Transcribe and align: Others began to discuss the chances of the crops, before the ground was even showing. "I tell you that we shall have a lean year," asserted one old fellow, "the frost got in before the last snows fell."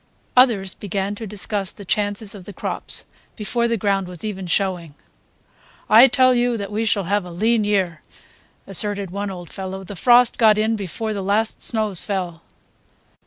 Others 0.35 0.73
began 0.73 1.13
to 1.13 1.27
discuss 1.27 1.71
the 1.71 1.85
chances 1.85 2.33
of 2.33 2.45
the 2.45 2.53
crops, 2.53 3.05
before 3.35 3.67
the 3.67 3.77
ground 3.77 4.07
was 4.07 4.25
even 4.25 4.47
showing. 4.47 4.95
"I 5.91 6.07
tell 6.07 6.33
you 6.33 6.57
that 6.57 6.71
we 6.71 6.85
shall 6.85 7.03
have 7.03 7.23
a 7.23 7.29
lean 7.29 7.63
year," 7.63 8.01
asserted 8.65 9.11
one 9.11 9.29
old 9.29 9.51
fellow, 9.51 9.83
"the 9.83 9.95
frost 9.95 10.39
got 10.39 10.57
in 10.57 10.75
before 10.75 11.13
the 11.13 11.21
last 11.21 11.61
snows 11.61 12.01
fell." 12.01 12.41